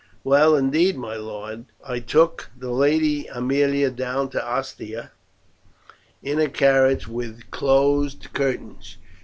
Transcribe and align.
"Well 0.23 0.55
indeed, 0.55 0.97
my 0.97 1.15
lord. 1.15 1.65
I 1.85 1.99
took 1.99 2.49
the 2.57 2.71
Lady 2.71 3.25
Aemilia 3.29 3.91
down 3.91 4.29
to 4.29 4.43
Ostia 4.43 5.11
in 6.23 6.39
a 6.39 6.49
carriage 6.49 7.07
with 7.07 7.51
closed 7.51 8.33
curtains. 8.33 8.97